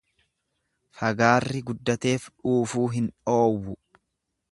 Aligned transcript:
Fagaarri 1.01 1.61
guddateef 1.67 2.25
dhuufuu 2.31 2.87
hin 2.95 3.11
dhoowwu. 3.13 3.77